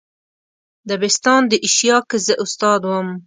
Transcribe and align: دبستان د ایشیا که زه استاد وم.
دبستان 0.89 1.41
د 1.47 1.53
ایشیا 1.65 1.97
که 2.09 2.17
زه 2.25 2.33
استاد 2.43 2.81
وم. 2.85 3.09